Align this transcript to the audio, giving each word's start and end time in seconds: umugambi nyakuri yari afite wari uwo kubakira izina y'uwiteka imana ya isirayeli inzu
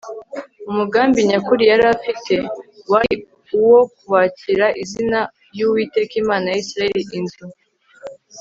umugambi 0.69 1.19
nyakuri 1.29 1.63
yari 1.71 1.85
afite 1.95 2.33
wari 2.91 3.15
uwo 3.59 3.81
kubakira 3.95 4.67
izina 4.83 5.19
y'uwiteka 5.57 6.13
imana 6.21 6.45
ya 6.51 6.59
isirayeli 6.63 7.05
inzu 7.19 7.43